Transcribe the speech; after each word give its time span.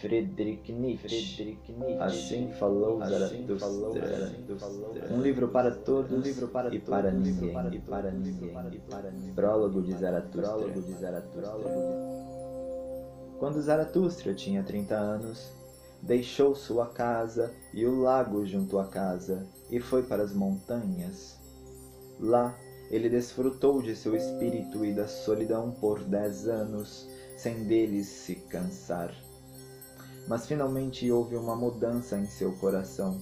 Friedrich 0.00 0.72
Nietzsche. 0.72 1.58
Assim 2.00 2.50
falou 2.52 3.02
Assim 3.02 3.12
Zaratustra. 3.12 3.58
falou 3.58 3.94
Zaratustra. 3.94 5.14
Um 5.14 5.20
livro 5.20 5.48
para 5.48 5.70
todos 5.70 6.12
Um 6.12 6.20
livro 6.20 6.48
para 6.48 6.74
e 6.74 6.78
para 6.80 7.10
ninguém. 7.10 7.50
E 7.50 7.80
para 7.80 8.10
ninguém. 8.10 9.34
Prólogo 9.34 9.82
de 9.82 9.92
Zaratustra. 9.92 10.50
Quando 13.38 13.60
Zaratustra 13.60 14.34
tinha 14.34 14.62
30 14.62 14.94
anos, 14.94 15.52
deixou 16.02 16.54
sua 16.54 16.86
casa 16.86 17.54
e 17.72 17.86
o 17.86 18.00
lago 18.00 18.44
junto 18.46 18.78
à 18.78 18.86
casa 18.86 19.46
e 19.70 19.80
foi 19.80 20.02
para 20.02 20.22
as 20.22 20.32
montanhas. 20.32 21.38
Lá, 22.18 22.54
ele 22.90 23.08
desfrutou 23.08 23.80
de 23.80 23.94
seu 23.94 24.16
espírito 24.16 24.84
e 24.84 24.92
da 24.92 25.06
solidão 25.06 25.70
por 25.70 26.02
dez 26.04 26.48
anos, 26.48 27.08
sem 27.36 27.64
deles 27.64 28.06
se 28.08 28.34
cansar. 28.34 29.14
Mas 30.30 30.46
finalmente 30.46 31.10
houve 31.10 31.34
uma 31.34 31.56
mudança 31.56 32.16
em 32.16 32.24
seu 32.24 32.52
coração. 32.52 33.18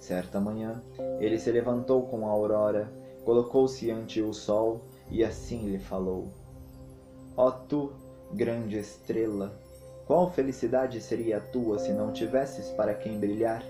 Certa 0.00 0.40
manhã, 0.40 0.82
ele 1.20 1.38
se 1.38 1.48
levantou 1.52 2.08
com 2.08 2.26
a 2.26 2.30
aurora, 2.30 2.92
colocou-se 3.24 3.88
ante 3.88 4.20
o 4.20 4.34
sol 4.34 4.80
e 5.08 5.22
assim 5.22 5.68
lhe 5.68 5.78
falou: 5.78 6.26
Ó 7.36 7.52
tu, 7.52 7.92
grande 8.32 8.76
estrela, 8.76 9.56
qual 10.08 10.28
felicidade 10.28 11.00
seria 11.00 11.36
a 11.36 11.40
tua 11.40 11.78
se 11.78 11.92
não 11.92 12.12
tivesses 12.12 12.68
para 12.70 12.94
quem 12.94 13.16
brilhar? 13.16 13.64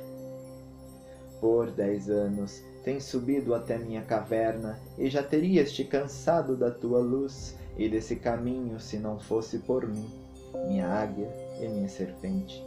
Por 1.43 1.71
dez 1.71 2.09
anos 2.09 2.63
tens 2.83 3.05
subido 3.05 3.55
até 3.55 3.77
minha 3.77 4.01
caverna 4.01 4.81
e 4.97 5.11
já 5.11 5.23
terias 5.23 5.71
te 5.71 5.85
cansado 5.85 6.57
da 6.57 6.71
tua 6.71 7.01
luz 7.01 7.59
e 7.77 7.91
desse 7.91 8.17
caminho 8.17 8.81
se 8.81 8.97
não 8.97 9.19
fosse 9.19 9.59
por 9.59 9.87
mim, 9.87 10.24
minha 10.67 10.89
águia 10.89 11.29
e 11.61 11.69
minha 11.69 11.89
serpente. 11.89 12.65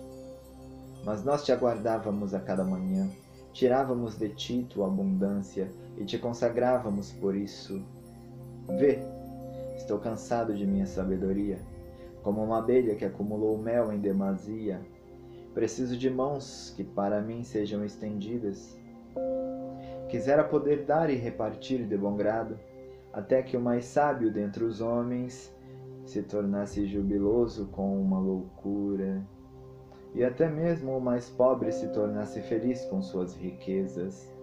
Mas 1.03 1.23
nós 1.23 1.43
te 1.45 1.51
aguardávamos 1.51 2.33
a 2.33 2.39
cada 2.39 2.63
manhã, 2.63 3.09
tirávamos 3.53 4.17
de 4.17 4.29
ti 4.29 4.67
tua 4.69 4.87
abundância 4.87 5.71
e 5.97 6.05
te 6.05 6.17
consagrávamos 6.17 7.11
por 7.13 7.35
isso. 7.35 7.81
Vê, 8.77 8.99
estou 9.75 9.99
cansado 9.99 10.53
de 10.53 10.65
minha 10.65 10.85
sabedoria, 10.85 11.59
como 12.21 12.43
uma 12.43 12.59
abelha 12.59 12.95
que 12.95 13.05
acumulou 13.05 13.57
mel 13.57 13.91
em 13.91 13.99
demasia. 13.99 14.81
Preciso 15.53 15.97
de 15.97 16.09
mãos 16.09 16.73
que 16.75 16.83
para 16.83 17.21
mim 17.21 17.43
sejam 17.43 17.83
estendidas. 17.85 18.77
Quisera 20.09 20.43
poder 20.43 20.85
dar 20.85 21.09
e 21.09 21.15
repartir 21.15 21.85
de 21.85 21.97
bom 21.97 22.15
grado, 22.15 22.59
até 23.11 23.41
que 23.41 23.57
o 23.57 23.61
mais 23.61 23.85
sábio 23.85 24.31
dentre 24.31 24.63
os 24.63 24.81
homens 24.81 25.51
se 26.07 26.23
tornasse 26.23 26.85
jubiloso 26.85 27.67
com 27.67 28.01
uma 28.01 28.17
loucura, 28.17 29.27
e 30.15 30.23
até 30.23 30.49
mesmo 30.49 30.97
o 30.97 31.01
mais 31.01 31.29
pobre 31.29 31.71
se 31.71 31.87
tornasse 31.89 32.41
feliz 32.41 32.85
com 32.85 33.01
suas 33.01 33.35
riquezas. 33.35 34.33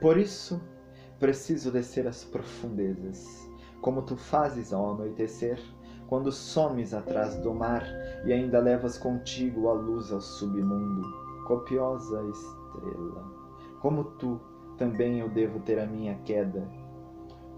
Por 0.00 0.18
isso, 0.18 0.60
preciso 1.18 1.72
descer 1.72 2.06
às 2.06 2.22
profundezas, 2.22 3.50
como 3.80 4.02
tu 4.02 4.16
fazes 4.16 4.72
ao 4.72 4.92
anoitecer, 4.92 5.58
quando 6.06 6.30
somes 6.30 6.92
atrás 6.94 7.36
do 7.36 7.52
mar 7.52 7.82
e 8.24 8.32
ainda 8.32 8.60
levas 8.60 8.98
contigo 8.98 9.68
a 9.68 9.72
luz 9.72 10.12
ao 10.12 10.20
submundo, 10.20 11.02
copiosa 11.46 12.22
estrela. 12.28 13.24
Como 13.80 14.04
tu, 14.04 14.40
também 14.76 15.20
eu 15.20 15.28
devo 15.28 15.60
ter 15.60 15.78
a 15.78 15.86
minha 15.86 16.14
queda, 16.24 16.68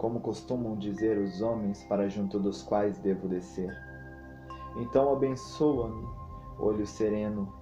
como 0.01 0.19
costumam 0.19 0.79
dizer 0.79 1.19
os 1.19 1.43
homens 1.43 1.85
para 1.85 2.09
junto 2.09 2.39
dos 2.41 2.63
quais 2.63 2.97
devo 3.01 3.29
descer. 3.29 3.71
Então 4.77 5.13
abençoa-me, 5.13 6.09
olho 6.59 6.87
sereno, 6.87 7.53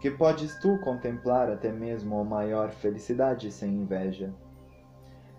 que 0.00 0.10
podes 0.10 0.58
tu 0.58 0.76
contemplar 0.80 1.48
até 1.48 1.70
mesmo 1.70 2.18
a 2.18 2.24
maior 2.24 2.70
felicidade 2.70 3.48
sem 3.52 3.76
inveja. 3.76 4.34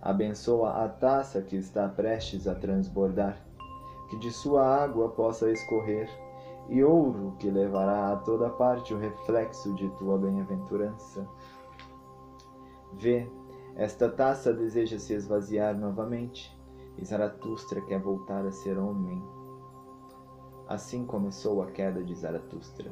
Abençoa 0.01 0.85
a 0.85 0.88
taça 0.88 1.41
que 1.41 1.57
está 1.57 1.89
prestes 1.89 2.47
a 2.47 2.55
transbordar, 2.55 3.37
que 4.09 4.17
de 4.19 4.31
sua 4.31 4.66
água 4.66 5.09
possa 5.09 5.51
escorrer, 5.51 6.09
e 6.69 6.81
ouro 6.81 7.35
que 7.37 7.51
levará 7.51 8.13
a 8.13 8.16
toda 8.16 8.49
parte 8.49 8.93
o 8.93 8.97
reflexo 8.97 9.73
de 9.75 9.89
tua 9.97 10.17
bem-aventurança. 10.17 11.27
Vê, 12.93 13.29
esta 13.75 14.09
taça 14.09 14.53
deseja 14.53 14.97
se 14.97 15.13
esvaziar 15.13 15.78
novamente, 15.78 16.56
e 16.97 17.06
Zaratustra 17.06 17.81
quer 17.81 18.00
voltar 18.00 18.46
a 18.46 18.52
ser 18.52 18.78
homem. 18.78 19.22
Assim 20.68 21.06
começou 21.06 21.62
a 21.62 21.68
queda 21.68 22.03
de 22.03 22.16
Zaratustra. 22.16 22.90